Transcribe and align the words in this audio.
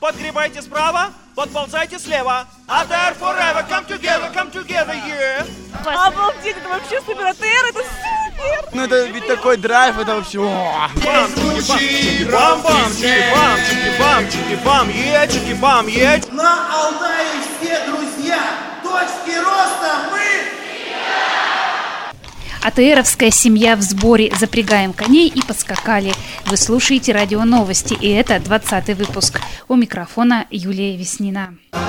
подгребайте 0.00 0.62
справа, 0.62 1.10
подползайте 1.34 1.98
слева. 1.98 2.46
АТР 2.66 3.14
forever, 3.20 3.62
come 3.68 3.84
together, 3.86 4.30
come 4.34 4.50
together, 4.50 4.94
yeah. 5.06 5.46
Обалдеть, 5.84 6.56
это 6.56 6.68
вообще 6.68 7.00
супер 7.00 7.26
АТР, 7.26 7.66
это 7.68 7.78
супер! 7.78 8.68
Ну 8.72 8.84
это 8.84 9.04
ведь 9.06 9.26
такой 9.26 9.56
драйв, 9.56 9.98
это 9.98 10.16
вообще... 10.16 10.38
Бам, 10.38 11.30
чики, 11.62 12.24
бам, 12.30 12.62
бам, 12.62 12.90
чики, 12.96 13.24
бам, 13.34 13.56
чики, 13.58 13.98
бам, 13.98 14.30
чики, 14.30 14.56
бам, 14.64 14.88
е, 14.88 15.28
чики, 15.28 15.54
бам, 15.54 15.86
е. 15.88 16.20
На 16.32 16.66
Алтае 16.74 17.26
все 17.60 17.86
друзья. 17.86 18.40
Точки 18.82 19.36
роста 19.36 20.10
мы... 20.10 20.19
АТРовская 22.62 23.30
семья 23.30 23.76
в 23.76 23.82
сборе. 23.82 24.32
Запрягаем 24.38 24.92
коней 24.92 25.28
и 25.28 25.42
подскакали. 25.42 26.12
Вы 26.46 26.56
слушаете 26.56 27.12
радио 27.12 27.44
новости, 27.44 27.94
и 27.94 28.08
это 28.10 28.38
20 28.38 28.96
выпуск. 28.98 29.40
У 29.68 29.76
микрофона 29.76 30.46
Юлия 30.50 30.96
Веснина. 30.96 31.54
С 31.72 31.80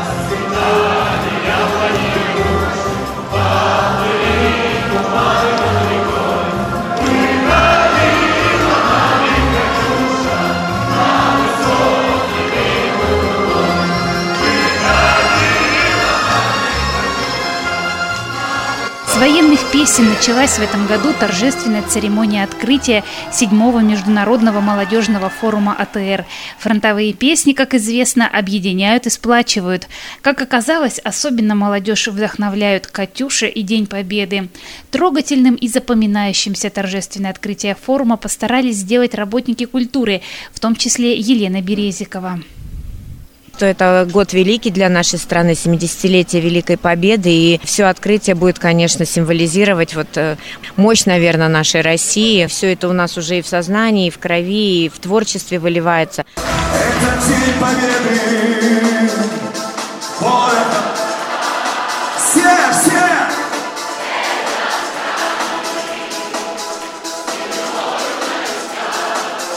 военных 19.22 19.72
песен 19.72 20.10
началась 20.10 20.58
в 20.58 20.64
этом 20.64 20.88
году 20.88 21.14
торжественная 21.14 21.84
церемония 21.84 22.44
открытия 22.44 23.04
седьмого 23.32 23.78
международного 23.82 24.62
молодежного 24.62 25.30
форума 25.30 25.76
АТР. 25.78 26.26
Фронтовые 26.58 27.14
песни, 27.14 27.54
как 27.54 27.76
известно, 27.76 28.28
объединяют 28.28 29.06
и 29.06 29.12
сплачивают. 29.12 29.88
Как 30.24 30.42
оказалось, 30.42 30.98
особенно 30.98 31.54
молодежь 31.54 32.08
вдохновляют 32.08 32.88
«Катюша» 32.88 33.46
и 33.46 33.62
«День 33.62 33.86
Победы». 33.86 34.50
Трогательным 34.90 35.54
и 35.54 35.68
запоминающимся 35.68 36.72
торжественное 36.72 37.30
открытие 37.30 37.76
форума 37.76 38.18
постарались 38.18 38.78
сделать 38.78 39.14
работники 39.14 39.66
культуры, 39.66 40.24
в 40.52 40.60
том 40.60 40.76
числе 40.76 41.16
Елена 41.16 41.62
Березикова 41.62 42.40
что 43.62 43.68
это 43.68 44.08
год 44.12 44.34
великий 44.34 44.72
для 44.72 44.90
нашей 44.90 45.20
страны, 45.20 45.52
70-летие 45.52 46.42
Великой 46.42 46.78
Победы, 46.78 47.30
и 47.30 47.62
все 47.64 47.84
открытие 47.84 48.34
будет, 48.34 48.58
конечно, 48.58 49.06
символизировать 49.06 49.94
вот 49.94 50.08
э, 50.18 50.38
мощь, 50.78 51.06
наверное, 51.06 51.48
нашей 51.48 51.82
России. 51.82 52.48
Все 52.48 52.74
это 52.74 52.90
у 52.90 52.94
нас 52.94 53.20
уже 53.20 53.38
и 53.38 53.44
в 53.44 53.48
сознании, 53.48 54.08
и 54.08 54.10
в 54.10 54.18
крови, 54.18 54.86
и 54.86 54.90
в 54.90 54.98
творчестве 54.98 55.60
выливается. 55.60 56.26
Это 56.38 57.28
день 57.28 57.54
победы. 57.60 58.20
Это. 60.22 60.82
Все, 62.18 62.42
все. 62.72 62.98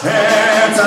Это 0.03 0.85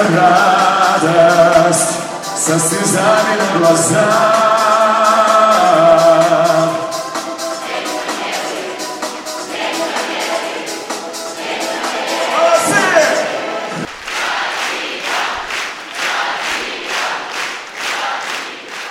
радость 1.02 2.07
со 2.48 2.58
слезами 2.58 3.36
на 3.36 3.60
глазах. 3.60 4.57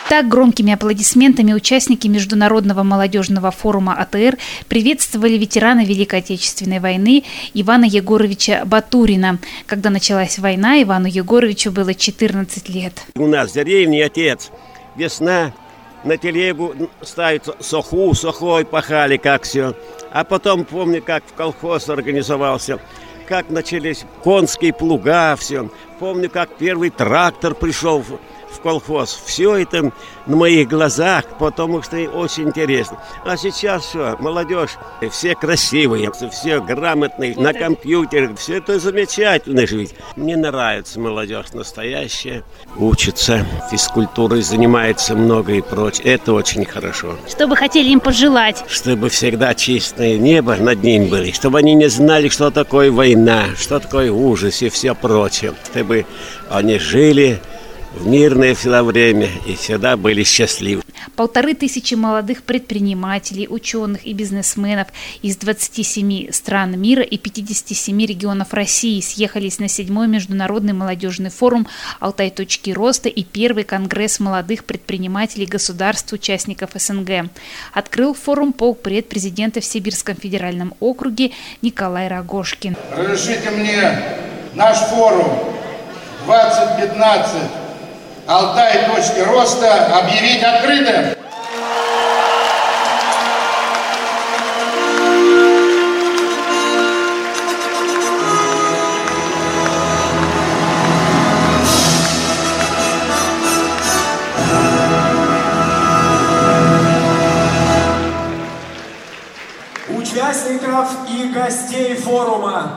Так 0.09 0.29
громкими 0.29 0.73
аплодисментами 0.73 1.53
участники 1.53 2.07
Международного 2.07 2.85
молодежного 2.85 3.51
форума 3.51 3.93
АТР 3.95 4.39
приветствовали 4.69 5.37
ветерана 5.37 5.85
Великой 5.85 6.21
Отечественной 6.21 6.79
войны 6.79 7.25
Ивана 7.55 7.87
Егоровича 7.87 8.63
Батурина. 8.65 9.41
Когда 9.67 9.91
началась 9.91 10.39
война, 10.39 10.81
Ивану 10.81 11.09
Егоровичу 11.09 11.73
было 11.73 11.93
14 11.93 12.69
лет. 12.69 12.93
У 13.17 13.27
нас 13.27 13.53
в 13.53 13.59
отец. 13.59 14.51
Весна 14.95 15.53
на 16.05 16.17
телегу 16.17 16.73
ставит 17.03 17.49
соху, 17.59 18.15
сухой 18.15 18.65
пахали, 18.65 19.17
как 19.17 19.43
все. 19.43 19.75
А 20.13 20.23
потом 20.23 20.65
помню, 20.65 21.03
как 21.03 21.25
в 21.27 21.35
колхоз 21.35 21.89
организовался, 21.89 22.79
как 23.27 23.51
начались 23.51 24.05
конские 24.23 24.73
плуга, 24.73 25.35
все. 25.35 25.69
Помню, 25.99 26.31
как 26.31 26.57
первый 26.59 26.91
трактор 26.91 27.57
пришел 27.57 28.05
в 28.57 28.61
колхоз. 28.61 29.19
Все 29.27 29.57
это 29.57 29.93
на 30.27 30.37
моих 30.37 30.69
глазах, 30.69 31.25
потому 31.39 31.83
что 31.83 31.97
очень 31.97 32.49
интересно. 32.49 32.99
А 33.25 33.37
сейчас 33.37 33.85
все, 33.85 34.17
молодежь, 34.19 34.73
все 35.11 35.35
красивые, 35.35 36.11
все 36.31 36.61
грамотные, 36.61 37.37
на 37.37 37.53
компьютерах, 37.53 38.39
все 38.39 38.59
это 38.59 38.79
замечательно 38.79 39.67
жить. 39.67 39.95
Мне 40.17 40.37
нравится 40.37 40.99
молодежь 41.01 41.53
настоящая, 41.53 42.43
учится, 42.77 43.47
физкультурой 43.71 44.43
занимается 44.43 45.15
много 45.15 45.53
и 45.53 45.61
прочее. 45.61 46.15
Это 46.15 46.33
очень 46.33 46.65
хорошо. 46.65 47.17
Что 47.29 47.47
бы 47.47 47.57
хотели 47.57 47.91
им 47.91 48.01
пожелать? 48.01 48.65
Чтобы 48.69 49.09
всегда 49.09 49.55
чистое 49.55 50.19
небо 50.19 50.57
над 50.57 50.83
ним 50.83 51.09
были, 51.09 51.33
чтобы 51.33 51.59
они 51.59 51.75
не 51.75 51.89
знали, 51.89 52.29
что 52.29 52.51
такое 52.51 52.91
война, 52.91 53.47
что 53.59 53.79
такое 53.79 54.11
ужас 54.11 54.63
и 54.63 54.69
все 54.69 54.95
прочее. 54.95 55.55
Чтобы 55.71 56.07
они 56.51 56.79
жили 56.79 57.41
в 57.97 58.07
мирное 58.07 58.55
всегда 58.55 58.83
время 58.83 59.29
и 59.47 59.55
всегда 59.55 59.97
были 59.97 60.23
счастливы. 60.23 60.83
Полторы 61.15 61.55
тысячи 61.55 61.95
молодых 61.95 62.43
предпринимателей, 62.43 63.49
ученых 63.49 64.07
и 64.07 64.13
бизнесменов 64.13 64.89
из 65.23 65.37
27 65.37 66.31
стран 66.31 66.79
мира 66.79 67.03
и 67.03 67.17
57 67.17 68.05
регионов 68.05 68.53
России 68.53 69.01
съехались 69.01 69.59
на 69.59 69.69
седьмой 69.69 70.09
международный 70.09 70.75
молодежный 70.75 71.31
форум 71.31 71.67
«Алтай. 72.01 72.31
Точки 72.31 72.71
роста» 72.71 73.09
и 73.09 73.25
первый 73.25 73.65
конгресс 73.65 74.21
молодых 74.21 74.65
предпринимателей 74.65 75.47
государств-участников 75.47 76.71
СНГ. 76.75 77.31
Открыл 77.73 78.13
форум 78.13 78.53
полпред 78.53 79.09
президента 79.09 79.61
в 79.61 79.65
Сибирском 79.65 80.17
федеральном 80.17 80.75
округе 80.81 81.33
Николай 81.63 82.09
Рогошкин. 82.09 82.77
Разрешите 82.95 83.51
мне 83.51 84.03
наш 84.55 84.77
форум 84.79 85.29
2015 86.27 87.66
Алтай. 88.27 88.87
Точки 88.87 89.21
роста 89.21 89.99
объявить 89.99 90.43
открытым. 90.43 91.15
Участников 109.89 110.89
и 111.09 111.29
гостей 111.29 111.95
форума 111.95 112.73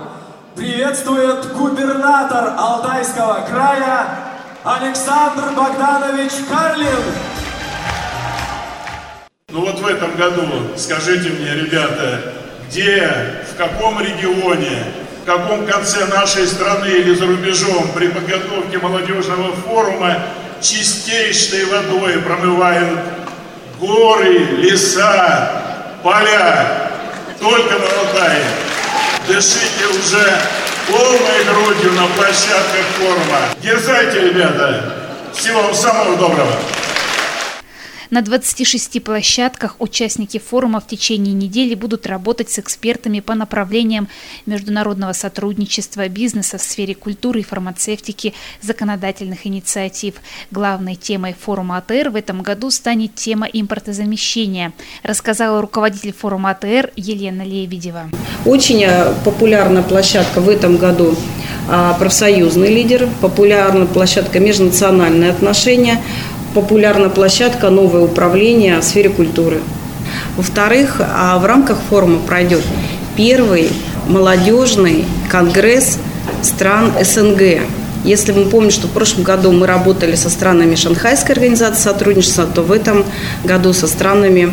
приветствует 0.55 1.51
губернатор 1.53 2.53
Алтайского 2.55 3.45
края 3.49 4.29
Александр 4.64 5.53
Богданович 5.56 6.31
Карлин. 6.50 7.03
Ну 9.50 9.62
вот 9.62 9.80
в 9.80 9.88
этом 9.88 10.16
году, 10.18 10.44
скажите 10.75 11.30
мне, 11.30 11.56
ребята, 11.56 12.34
где, 12.68 13.09
в 13.53 13.58
каком 13.58 14.02
регионе, 14.02 14.84
в 15.24 15.25
каком 15.25 15.66
конце 15.66 16.06
нашей 16.08 16.46
страны 16.46 16.88
или 16.88 17.16
за 17.16 17.25
рубежом 17.25 17.90
при 17.96 18.09
подготовке 18.09 18.80
молодежного 18.80 19.53
форума 19.53 20.18
чистейшей 20.62 21.64
водой 21.66 22.20
промывают 22.20 23.00
горы, 23.79 24.40
леса, 24.58 25.64
поля, 26.03 26.91
только 27.40 27.76
на 27.76 27.85
Алтае. 27.85 28.44
Дышите 29.26 29.88
уже 29.88 30.38
полной 30.91 31.44
грудью 31.44 31.91
на 31.94 32.08
площадках 32.16 32.86
форума. 32.97 33.40
Дерзайте, 33.62 34.22
ребята! 34.22 34.84
Всего 35.34 35.62
вам 35.62 35.74
самого 35.74 36.18
доброго! 36.18 36.53
На 38.09 38.23
26 38.23 39.03
площадках 39.03 39.76
участники 39.78 40.40
форума 40.40 40.79
в 40.79 40.88
течение 40.88 41.35
недели 41.35 41.76
будут 41.76 42.08
работать 42.08 42.50
с 42.50 42.58
экспертами 42.58 43.20
по 43.20 43.35
направлениям 43.35 44.08
международного 44.47 45.14
сотрудничества, 45.14 46.08
бизнеса 46.08 46.58
в 46.58 46.61
сфере 46.64 46.96
культуры 46.96 47.41
и 47.41 47.44
фармацевтики, 47.44 48.34
законодательных 48.64 49.46
инициатив. 49.46 50.16
Главной 50.50 50.96
темой 50.96 51.35
форума 51.40 51.78
АТР 51.78 52.09
в 52.09 52.16
этом 52.16 52.41
году 52.41 52.72
станет 52.72 53.14
тема 53.14 53.46
импортозамещения, 53.46 54.73
рассказала 55.03 55.62
руководитель 55.62 56.14
форума 56.14 56.50
АТР 56.50 56.91
Елена 56.96 57.44
Лебедева. 57.44 58.09
Очень 58.44 58.85
э, 58.85 59.14
популярна 59.23 59.84
площадка 59.84 60.41
в 60.41 60.50
этом 60.50 60.78
году 60.78 61.16
а, 61.72 61.94
профсоюзный 61.94 62.73
лидер, 62.73 63.08
популярна 63.22 63.85
площадка 63.85 64.40
межнациональные 64.40 65.29
отношения, 65.29 66.02
популярна 66.53 67.09
площадка 67.09 67.69
новое 67.69 68.01
управление 68.01 68.79
в 68.79 68.84
сфере 68.84 69.09
культуры. 69.09 69.59
Во-вторых, 70.37 70.99
а, 70.99 71.37
в 71.40 71.46
рамках 71.46 71.78
форума 71.90 72.19
пройдет 72.19 72.63
первый 73.16 73.69
молодежный 74.07 75.05
конгресс 75.29 75.97
стран 76.41 76.91
СНГ. 77.01 77.61
Если 78.05 78.31
мы 78.31 78.46
помним, 78.46 78.72
что 78.72 78.87
в 78.87 78.91
прошлом 78.91 79.23
году 79.23 79.51
мы 79.51 79.67
работали 79.67 80.16
со 80.16 80.29
странами 80.29 80.75
Шанхайской 80.75 81.35
организации 81.35 81.81
сотрудничества, 81.81 82.46
то 82.46 82.61
в 82.61 82.72
этом 82.72 83.03
году 83.43 83.73
со 83.73 83.87
странами 83.87 84.52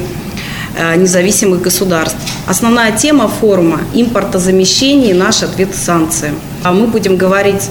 Э, 0.78 0.94
независимых 0.94 1.62
государств. 1.62 2.19
Основная 2.46 2.92
тема 2.92 3.28
форума– 3.28 3.81
импортозамещение 3.94 5.12
и 5.12 5.14
наш 5.14 5.42
ответ 5.42 5.75
санкции. 5.75 6.34
А 6.62 6.72
мы 6.72 6.87
будем 6.87 7.16
говорить 7.16 7.70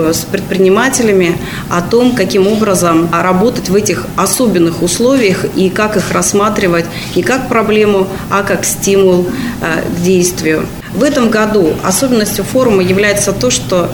с 0.00 0.24
предпринимателями 0.24 1.38
о 1.70 1.82
том, 1.82 2.14
каким 2.14 2.46
образом 2.46 3.08
работать 3.12 3.68
в 3.68 3.74
этих 3.74 4.06
особенных 4.16 4.82
условиях 4.82 5.44
и 5.56 5.70
как 5.70 5.96
их 5.96 6.12
рассматривать 6.12 6.86
не 7.14 7.22
как 7.22 7.48
проблему, 7.48 8.08
а 8.30 8.42
как 8.42 8.64
стимул 8.64 9.26
э, 9.60 9.82
к 9.82 10.02
действию. 10.02 10.66
В 10.94 11.02
этом 11.02 11.30
году 11.30 11.74
особенностью 11.82 12.44
форума 12.44 12.82
является 12.82 13.32
то, 13.32 13.50
что 13.50 13.90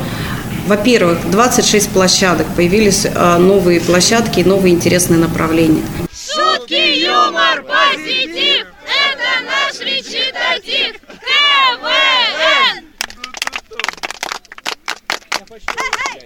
во-первых, 0.66 1.18
26 1.30 1.88
площадок, 1.88 2.46
появились 2.54 3.04
новые 3.38 3.80
площадки 3.80 4.40
и 4.40 4.44
новые 4.44 4.74
интересные 4.74 5.18
направления. 5.18 5.82
Шутки, 6.12 7.04
юмор, 7.04 7.64
позитив– 7.64 8.66
это 8.86 9.32
наш 9.44 9.80
речитатив. 9.80 11.00
КВН! 11.08 12.81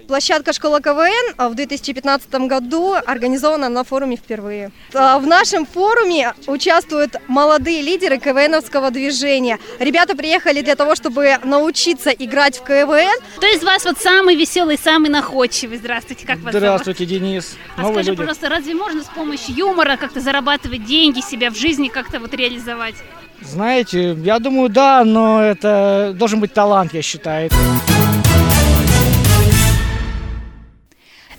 Площадка 0.09 0.53
«Школа 0.53 0.81
КВН» 0.81 1.35
в 1.37 1.55
2015 1.55 2.33
году 2.47 2.95
организована 2.95 3.69
на 3.69 3.83
форуме 3.83 4.17
впервые. 4.17 4.71
А, 4.95 5.19
в 5.19 5.27
нашем 5.27 5.67
форуме 5.67 6.33
участвуют 6.47 7.17
молодые 7.27 7.83
лидеры 7.83 8.19
КВНовского 8.19 8.93
движения. 8.93 9.59
Ребята 9.81 10.17
приехали 10.17 10.61
для 10.61 10.77
того, 10.77 10.95
чтобы 10.95 11.39
научиться 11.43 12.11
играть 12.11 12.59
в 12.59 12.63
КВН. 12.63 13.19
Кто 13.37 13.47
из 13.49 13.65
вас 13.65 13.85
вот 13.85 13.99
самый 13.99 14.37
веселый, 14.37 14.79
самый 14.79 15.11
находчивый? 15.11 15.79
Здравствуйте, 15.79 16.25
как 16.25 16.39
вас 16.39 16.55
Здравствуйте, 16.55 17.05
зовут? 17.05 17.21
Денис. 17.21 17.57
А 17.77 17.83
Новые 17.83 17.95
скажи, 17.95 18.11
люди. 18.11 18.19
пожалуйста, 18.19 18.49
разве 18.49 18.75
можно 18.75 19.03
с 19.03 19.09
помощью 19.09 19.57
юмора 19.57 19.97
как-то 19.97 20.21
зарабатывать 20.21 20.85
деньги, 20.85 21.21
себя 21.21 21.51
в 21.51 21.57
жизни 21.57 21.89
как-то 21.89 22.21
вот 22.21 22.33
реализовать? 22.33 22.95
Знаете, 23.41 24.13
я 24.13 24.39
думаю, 24.39 24.69
да, 24.69 25.05
но 25.05 25.43
это 25.43 26.15
должен 26.17 26.39
быть 26.41 26.53
талант, 26.53 26.95
я 26.95 27.03
считаю. 27.03 27.51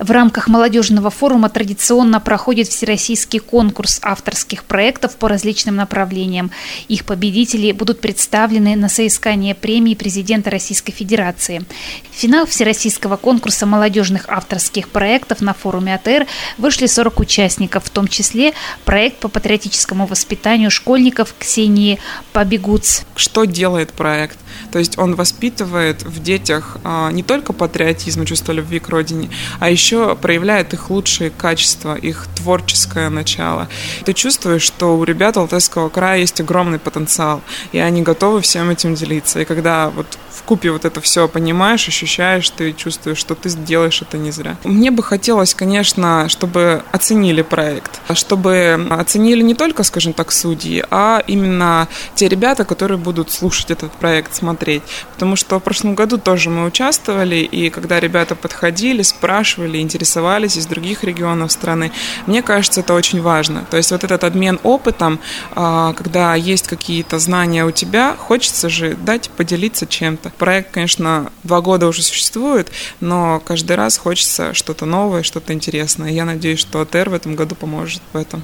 В 0.08 0.12
рамках 0.12 0.48
молодежного 0.48 1.10
форума 1.10 1.50
традиционно 1.50 2.22
проходит 2.22 2.70
всероссийский 2.70 3.40
конкурс 3.40 4.00
авторских 4.02 4.64
проектов 4.64 5.18
по 5.18 5.28
различным 5.28 5.76
направлениям. 5.76 6.50
Их 6.88 7.04
победители 7.04 7.74
будут 7.74 8.00
представлены 8.00 8.78
на 8.78 8.88
соискание 8.88 9.54
премии 9.54 9.96
президента 9.96 10.50
Российской 10.50 10.94
Федерации. 10.94 11.66
Финал 12.12 12.46
всероссийского 12.46 13.18
конкурса 13.18 13.66
молодежных 13.66 14.30
авторских 14.30 14.88
проектов 14.88 15.42
на 15.42 15.54
форуме 15.54 15.96
АТР 15.96 16.26
вышли 16.58 16.86
40 16.86 17.20
участников, 17.20 17.84
в 17.84 17.90
том 17.90 18.08
числе 18.08 18.54
проект 18.86 19.18
по 19.18 19.28
патриотическому 19.28 20.06
воспитанию 20.06 20.72
школьников 20.72 21.36
Ксении 21.38 22.00
Побегуц. 22.32 23.02
Что 23.18 23.44
делает 23.44 23.92
проект? 23.92 24.40
То 24.72 24.80
есть 24.80 24.98
он 24.98 25.16
воспитывает 25.16 26.04
в 26.04 26.24
детях 26.24 26.78
а, 26.86 27.12
не 27.12 27.24
только 27.24 27.52
патриотизм 27.52 28.24
и 28.24 28.26
чувство 28.26 28.54
любви 28.54 28.80
к 28.80 28.88
родине, 28.90 29.30
а 29.60 29.70
еще 29.70 29.97
проявляет 30.22 30.74
их 30.74 30.90
лучшие 30.90 31.30
качества, 31.30 31.96
их 31.96 32.28
творческое 32.36 33.10
начало. 33.10 33.68
Ты 34.06 34.14
чувствуешь, 34.14 34.64
что 34.64 34.98
у 34.98 35.04
ребят 35.04 35.38
Алтайского 35.38 35.90
края 35.90 36.20
есть 36.20 36.40
огромный 36.42 36.80
потенциал, 36.80 37.42
и 37.72 37.80
они 37.80 38.02
готовы 38.02 38.42
всем 38.42 38.70
этим 38.70 38.96
делиться. 38.96 39.40
И 39.42 39.46
когда 39.46 39.90
вот 39.90 40.18
в 40.38 40.44
купе 40.44 40.72
вот 40.72 40.86
это 40.86 41.02
все 41.02 41.28
понимаешь, 41.28 41.88
ощущаешь, 41.88 42.50
ты 42.50 42.74
чувствуешь, 42.74 43.18
что 43.18 43.36
ты 43.36 43.50
сделаешь 43.50 44.02
это 44.02 44.18
не 44.18 44.32
зря. 44.32 44.56
Мне 44.64 44.92
бы 44.92 45.04
хотелось, 45.04 45.54
конечно, 45.54 46.30
чтобы 46.30 46.84
оценили 46.92 47.42
проект, 47.42 48.00
чтобы 48.14 48.88
оценили 48.90 49.42
не 49.42 49.56
только, 49.56 49.84
скажем 49.84 50.14
так, 50.14 50.32
судьи, 50.32 50.84
а 50.92 51.24
именно 51.28 51.88
те 52.16 52.28
ребята, 52.28 52.66
которые 52.66 52.98
будут 52.98 53.32
слушать 53.32 53.72
этот 53.72 53.92
проект, 53.94 54.36
смотреть. 54.36 54.84
Потому 55.14 55.36
что 55.36 55.60
в 55.60 55.64
прошлом 55.64 55.96
году 55.96 56.18
тоже 56.18 56.50
мы 56.50 56.66
участвовали, 56.66 57.38
и 57.38 57.70
когда 57.70 58.00
ребята 58.00 58.36
подходили, 58.36 59.02
спрашивали, 59.02 59.80
интересовались 59.88 60.58
из 60.58 60.66
других 60.66 61.06
регионов 61.06 61.52
страны, 61.52 61.92
мне 62.26 62.42
кажется, 62.42 62.82
это 62.82 62.94
очень 62.94 63.22
важно. 63.22 63.66
То 63.70 63.78
есть 63.78 63.92
вот 63.92 64.04
этот 64.04 64.26
обмен 64.26 64.60
опытом, 64.64 65.20
а, 65.56 65.94
когда 65.94 66.36
есть 66.36 66.68
какие-то 66.68 67.20
знания 67.20 67.64
у 67.64 67.72
тебя, 67.72 68.16
хочется 68.18 68.68
же 68.68 68.96
дать 68.96 69.30
поделиться 69.30 69.88
чем-то. 69.88 70.32
Проект, 70.38 70.72
конечно, 70.72 71.32
два 71.44 71.62
года 71.62 71.88
уже 71.88 72.04
существует, 72.04 72.70
но 73.00 73.42
каждый 73.46 73.78
раз 73.78 73.98
хочется 73.98 74.54
что-то 74.54 74.86
новое, 74.86 75.24
что-то 75.24 75.54
интересное. 75.54 76.12
Я 76.12 76.26
надеюсь, 76.26 76.60
что 76.60 76.82
АТР 76.82 77.10
в 77.10 77.14
этом 77.14 77.36
году 77.36 77.56
поможет 77.56 78.02
в 78.12 78.18
этом. 78.18 78.44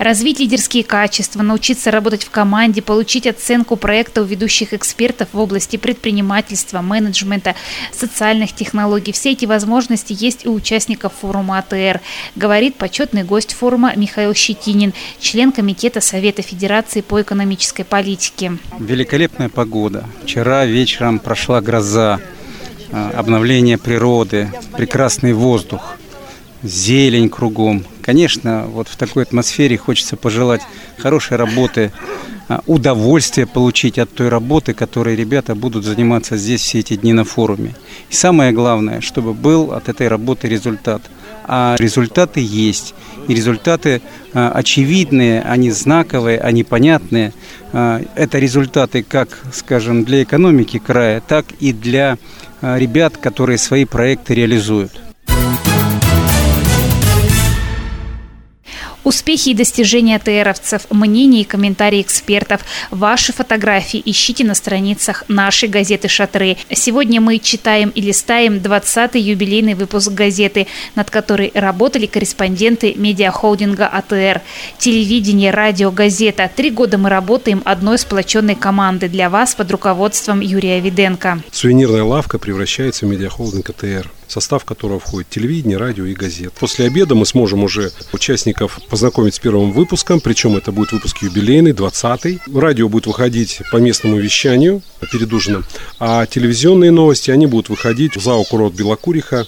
Развить 0.00 0.40
лидерские 0.40 0.82
качества, 0.82 1.42
научиться 1.42 1.90
работать 1.90 2.24
в 2.24 2.30
команде, 2.30 2.80
получить 2.80 3.26
оценку 3.26 3.76
проекта 3.76 4.22
у 4.22 4.24
ведущих 4.24 4.72
экспертов 4.72 5.28
в 5.32 5.38
области 5.38 5.76
предпринимательства, 5.76 6.80
менеджмента, 6.80 7.54
социальных 7.92 8.54
технологий. 8.54 9.12
Все 9.12 9.32
эти 9.32 9.44
возможности 9.44 10.16
есть 10.18 10.46
у 10.46 10.54
участников 10.54 11.12
форума 11.20 11.58
АТР, 11.58 12.00
говорит 12.34 12.76
почетный 12.76 13.24
гость 13.24 13.52
форума 13.52 13.92
Михаил 13.94 14.34
Щетинин, 14.34 14.94
член 15.20 15.52
Комитета 15.52 16.00
Совета 16.00 16.40
Федерации 16.40 17.02
по 17.02 17.20
экономической 17.20 17.84
политике. 17.84 18.56
Великолепная 18.78 19.50
погода. 19.50 20.06
Вчера 20.24 20.64
вечером 20.64 21.18
прошла 21.18 21.60
гроза, 21.60 22.20
а, 22.90 23.10
обновление 23.14 23.76
природы, 23.76 24.50
прекрасный 24.78 25.34
воздух 25.34 25.98
зелень 26.62 27.28
кругом. 27.28 27.84
Конечно, 28.10 28.64
вот 28.66 28.88
в 28.88 28.96
такой 28.96 29.22
атмосфере 29.22 29.76
хочется 29.76 30.16
пожелать 30.16 30.62
хорошей 30.98 31.36
работы, 31.36 31.92
а, 32.48 32.60
удовольствие 32.66 33.46
получить 33.46 34.00
от 34.00 34.12
той 34.12 34.28
работы, 34.28 34.74
которой 34.74 35.14
ребята 35.14 35.54
будут 35.54 35.84
заниматься 35.84 36.36
здесь 36.36 36.60
все 36.60 36.80
эти 36.80 36.96
дни 36.96 37.12
на 37.12 37.22
форуме. 37.22 37.76
И 38.10 38.14
самое 38.14 38.50
главное, 38.50 39.00
чтобы 39.00 39.32
был 39.32 39.72
от 39.72 39.88
этой 39.88 40.08
работы 40.08 40.48
результат. 40.48 41.02
А 41.44 41.76
результаты 41.78 42.40
есть. 42.40 42.96
И 43.28 43.32
результаты 43.32 44.02
а, 44.34 44.50
очевидные, 44.50 45.42
они 45.42 45.70
знаковые, 45.70 46.40
они 46.40 46.64
понятные. 46.64 47.32
А, 47.72 48.02
это 48.16 48.40
результаты 48.40 49.04
как, 49.04 49.38
скажем, 49.52 50.02
для 50.02 50.24
экономики 50.24 50.80
края, 50.84 51.20
так 51.20 51.46
и 51.60 51.72
для 51.72 52.18
ребят, 52.60 53.16
которые 53.18 53.56
свои 53.56 53.84
проекты 53.84 54.34
реализуют. 54.34 55.00
Успехи 59.02 59.50
и 59.50 59.54
достижения 59.54 60.18
ТРовцев, 60.18 60.82
мнения 60.90 61.40
и 61.40 61.44
комментарии 61.44 62.02
экспертов, 62.02 62.60
ваши 62.90 63.32
фотографии 63.32 64.02
ищите 64.04 64.44
на 64.44 64.54
страницах 64.54 65.24
нашей 65.28 65.68
газеты 65.70 66.08
«Шатры». 66.08 66.58
Сегодня 66.70 67.20
мы 67.20 67.38
читаем 67.38 67.90
и 67.90 68.02
листаем 68.02 68.56
20-й 68.56 69.20
юбилейный 69.20 69.74
выпуск 69.74 70.12
газеты, 70.12 70.66
над 70.94 71.10
которой 71.10 71.50
работали 71.54 72.04
корреспонденты 72.04 72.94
медиахолдинга 72.94 73.86
АТР. 73.86 74.42
Телевидение, 74.78 75.50
радио, 75.50 75.90
газета. 75.90 76.50
Три 76.54 76.70
года 76.70 76.98
мы 76.98 77.08
работаем 77.08 77.62
одной 77.64 77.98
сплоченной 77.98 78.54
команды 78.54 79.08
для 79.08 79.30
вас 79.30 79.54
под 79.54 79.70
руководством 79.70 80.40
Юрия 80.40 80.78
Виденко. 80.80 81.42
Сувенирная 81.50 82.04
лавка 82.04 82.38
превращается 82.38 83.06
в 83.06 83.08
медиахолдинг 83.08 83.70
АТР 83.70 84.10
состав 84.30 84.64
которого 84.64 85.00
входит 85.00 85.28
телевидение, 85.30 85.76
радио 85.76 86.06
и 86.06 86.14
газет. 86.14 86.52
После 86.58 86.86
обеда 86.86 87.14
мы 87.14 87.26
сможем 87.26 87.64
уже 87.64 87.92
участников 88.12 88.78
познакомить 88.88 89.34
с 89.34 89.38
первым 89.38 89.72
выпуском, 89.72 90.20
причем 90.20 90.56
это 90.56 90.72
будет 90.72 90.92
выпуск 90.92 91.22
юбилейный, 91.22 91.72
20-й. 91.72 92.40
Радио 92.54 92.88
будет 92.88 93.06
выходить 93.06 93.62
по 93.70 93.76
местному 93.76 94.16
вещанию 94.16 94.82
перед 95.12 95.32
ужином, 95.32 95.64
а 95.98 96.26
телевизионные 96.26 96.90
новости, 96.90 97.30
они 97.30 97.46
будут 97.46 97.68
выходить 97.68 98.16
в 98.16 98.22
ЗАО 98.22 98.44
«Курорт 98.44 98.74
Белокуриха» 98.74 99.46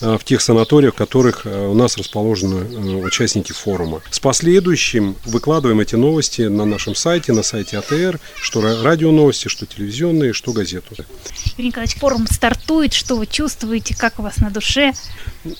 в 0.00 0.24
тех 0.24 0.40
санаториях, 0.40 0.94
в 0.94 0.96
которых 0.96 1.46
э, 1.46 1.66
у 1.66 1.74
нас 1.74 1.96
расположены 1.96 3.00
участники 3.04 3.52
форума. 3.52 4.02
С 4.10 4.20
последующим 4.20 5.16
выкладываем 5.24 5.80
эти 5.80 5.94
новости 5.94 6.42
на 6.42 6.64
нашем 6.64 6.94
сайте, 6.94 7.32
на 7.32 7.42
сайте 7.42 7.78
АТР, 7.78 8.18
что 8.40 8.60
радио 8.82 9.10
новости, 9.10 9.48
что 9.48 9.66
телевизионные, 9.66 10.32
что 10.32 10.52
газету. 10.52 10.94
Юрий 11.56 11.68
Николаевич, 11.68 11.96
форум 11.96 12.26
стартует, 12.26 12.92
что 12.92 13.16
вы 13.16 13.26
чувствуете, 13.26 13.96
как 13.96 14.18
у 14.18 14.22
вас 14.22 14.38
на 14.38 14.50
душе? 14.50 14.92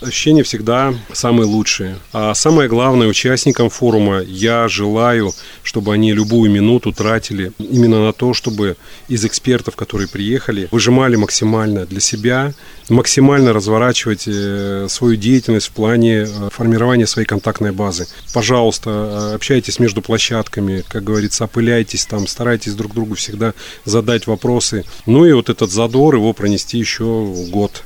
Ощущения 0.00 0.42
всегда 0.42 0.94
самые 1.12 1.46
лучшие. 1.46 1.98
А 2.12 2.34
самое 2.34 2.68
главное, 2.68 3.06
участникам 3.06 3.68
форума 3.68 4.20
я 4.20 4.66
желаю, 4.68 5.32
чтобы 5.62 5.92
они 5.92 6.12
любую 6.12 6.50
минуту 6.50 6.92
тратили 6.92 7.52
именно 7.58 8.04
на 8.04 8.12
то, 8.12 8.32
чтобы 8.32 8.76
из 9.08 9.24
экспертов, 9.24 9.76
которые 9.76 10.08
приехали, 10.08 10.68
выжимали 10.70 11.16
максимально 11.16 11.86
для 11.86 12.00
себя, 12.00 12.54
максимально 12.88 13.52
разворачивать 13.52 14.24
э, 14.26 14.86
свою 14.88 15.16
деятельность 15.16 15.68
в 15.68 15.72
плане 15.72 16.22
э, 16.22 16.48
формирования 16.50 17.06
своей 17.06 17.26
контактной 17.26 17.72
базы. 17.72 18.06
Пожалуйста, 18.32 18.90
э, 18.90 19.34
общайтесь 19.34 19.78
между 19.78 20.02
площадками, 20.02 20.82
как 20.88 21.04
говорится, 21.04 21.44
опыляйтесь 21.44 22.06
там, 22.06 22.26
старайтесь 22.26 22.74
друг 22.74 22.94
другу 22.94 23.14
всегда 23.14 23.54
задать 23.84 24.26
вопросы. 24.26 24.84
Ну 25.06 25.26
и 25.26 25.32
вот 25.32 25.50
этот 25.50 25.70
задор, 25.70 26.14
его 26.14 26.32
пронести 26.32 26.78
еще 26.78 27.04
год. 27.50 27.82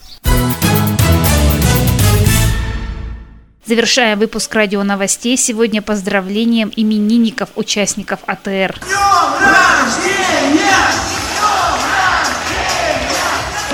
Завершая 3.68 4.16
выпуск 4.16 4.54
радио 4.54 4.82
новостей, 4.82 5.36
сегодня 5.36 5.82
поздравлением 5.82 6.72
именинников 6.74 7.50
участников 7.54 8.20
АТР. 8.24 8.80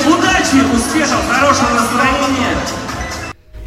Удачи, 0.04 0.74
успехов, 0.74 1.20
хорошего 1.28 1.70
настроения! 1.74 2.83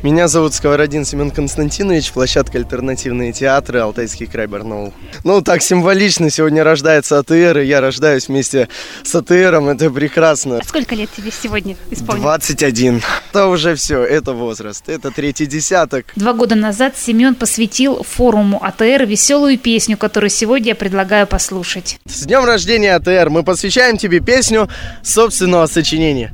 Меня 0.04 0.28
зовут 0.28 0.54
Сковородин 0.54 1.06
Семен 1.06 1.32
Константинович, 1.32 2.12
площадка 2.12 2.60
«Альтернативные 2.60 3.34
театры», 3.34 3.80
Алтайский 3.80 4.28
край 4.28 4.46
Барнаул. 4.46 4.94
Ну, 5.24 5.42
так 5.42 5.64
символично, 5.64 6.30
сегодня 6.30 6.64
рождается 6.64 7.18
АТР, 7.18 7.60
и 7.60 7.66
я 7.66 7.82
рождаюсь 7.82 8.28
вместе 8.28 8.70
с 9.04 9.16
АТРом, 9.16 9.70
это 9.70 9.90
прекрасно. 9.90 10.60
А 10.60 10.64
сколько 10.64 10.94
лет 10.94 11.10
тебе 11.18 11.32
сегодня 11.32 11.76
исполнилось? 11.90 12.22
21. 12.22 13.02
Это 13.32 13.48
уже 13.48 13.74
все, 13.74 14.04
это 14.04 14.34
возраст, 14.34 14.88
это 14.88 15.10
третий 15.10 15.48
десяток. 15.48 16.06
Два 16.16 16.34
года 16.34 16.54
назад 16.54 16.96
Семен 16.96 17.34
посвятил 17.34 18.04
форуму 18.04 18.64
АТР 18.64 19.06
веселую 19.06 19.58
песню, 19.58 19.98
которую 19.98 20.30
сегодня 20.30 20.70
я 20.70 20.76
предлагаю 20.76 21.26
послушать. 21.26 22.00
С 22.06 22.26
днем 22.26 22.46
рождения, 22.46 22.94
АТР! 22.96 23.32
Мы 23.32 23.42
посвящаем 23.44 23.98
тебе 23.98 24.20
песню 24.20 24.70
собственного 25.02 25.66
сочинения. 25.66 26.32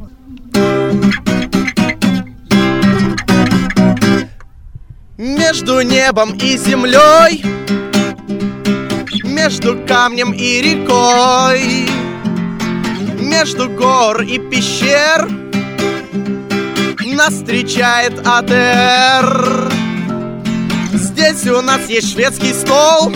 Между 5.17 5.81
небом 5.81 6.33
и 6.37 6.57
землей 6.57 7.45
Между 9.23 9.77
камнем 9.85 10.31
и 10.31 10.59
рекой 10.59 11.87
Между 13.19 13.69
гор 13.69 14.23
и 14.23 14.39
пещер 14.39 15.29
Нас 17.05 17.35
встречает 17.35 18.25
АТР 18.25 19.71
Здесь 20.93 21.45
у 21.47 21.61
нас 21.61 21.87
есть 21.89 22.11
шведский 22.13 22.53
стол 22.53 23.13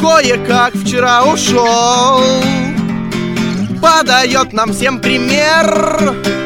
Кое-как 0.00 0.74
вчера 0.74 1.24
ушел. 1.24 2.22
Подает 3.82 4.54
нам 4.54 4.72
всем 4.72 4.98
пример 4.98 6.39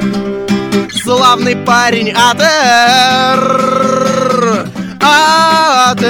славный 1.02 1.56
парень 1.56 2.12
Адер 2.12 3.40
Адер 5.00 6.04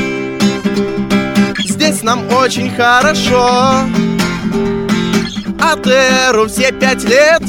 Здесь 1.58 2.02
нам 2.02 2.28
очень 2.32 2.70
хорошо. 2.74 3.84
Атеру 5.60 6.46
все 6.48 6.72
пять 6.72 7.04
лет 7.04 7.42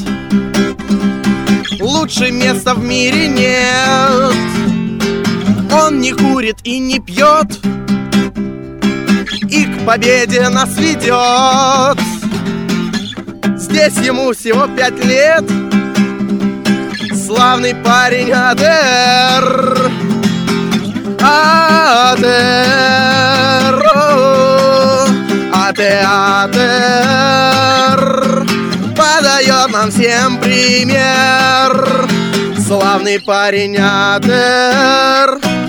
Лучше 1.86 2.32
места 2.32 2.74
в 2.74 2.82
мире 2.82 3.28
нет. 3.28 4.34
Он 5.72 6.00
не 6.00 6.12
курит 6.12 6.56
и 6.64 6.80
не 6.80 6.98
пьет. 6.98 7.46
И 9.48 9.66
к 9.66 9.86
победе 9.86 10.48
нас 10.48 10.76
ведет. 10.78 12.00
Здесь 13.56 13.96
ему 14.04 14.32
всего 14.32 14.66
пять 14.66 15.04
лет. 15.04 15.44
Славный 17.24 17.76
парень 17.76 18.32
Адер. 18.32 19.88
Адер. 21.20 22.26
Адер 25.54 26.04
Адер 26.04 27.26
подает 28.96 29.70
нам 29.70 29.90
всем 29.90 30.40
пример. 30.40 32.08
Славный 32.66 33.20
парень 33.20 33.76
Адер 33.78 35.65